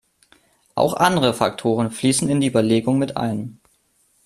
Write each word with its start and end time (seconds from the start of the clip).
Auch 0.73 0.95
andere 0.95 1.31
Faktoren 1.31 1.91
fließen 1.91 2.27
in 2.27 2.41
die 2.41 2.47
Überlegung 2.47 2.97
mit 2.97 3.17
ein. 3.17 3.59